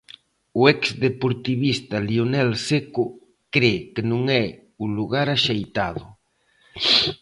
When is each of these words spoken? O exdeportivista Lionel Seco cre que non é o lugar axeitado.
O 0.59 0.61
exdeportivista 0.75 1.95
Lionel 2.09 2.51
Seco 2.67 3.05
cre 3.53 3.73
que 3.93 4.03
non 4.11 4.21
é 4.43 4.45
o 4.83 4.85
lugar 4.97 5.27
axeitado. 5.31 6.03